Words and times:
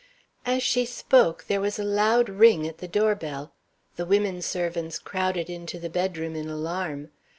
As 0.47 0.63
she 0.63 0.87
spoke 0.87 1.43
there 1.47 1.61
was 1.61 1.77
a 1.77 1.83
loud 1.83 2.27
ring 2.27 2.67
at 2.67 2.79
the 2.79 2.87
doorbell. 2.87 3.53
The 3.97 4.05
women 4.07 4.41
servants 4.41 4.97
crowded 4.97 5.47
into 5.47 5.77
the 5.77 5.91
bedroom 5.91 6.35
in 6.35 6.49
alarm. 6.49 7.11